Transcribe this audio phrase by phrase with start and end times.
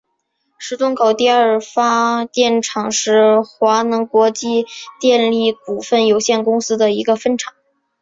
[0.57, 4.65] 石洞口第二发电厂是华能国际
[4.99, 7.53] 电力股份有限公司的一个分厂。